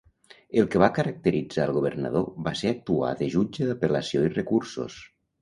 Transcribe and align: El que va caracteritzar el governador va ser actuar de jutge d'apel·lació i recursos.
El 0.61 0.69
que 0.75 0.79
va 0.83 0.87
caracteritzar 0.95 1.65
el 1.69 1.73
governador 1.75 2.25
va 2.47 2.55
ser 2.63 2.73
actuar 2.77 3.13
de 3.21 3.29
jutge 3.35 3.69
d'apel·lació 3.71 4.27
i 4.31 4.35
recursos. 4.41 4.99